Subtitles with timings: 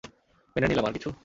[0.55, 1.11] মেনে নিলাম, আর কিছু?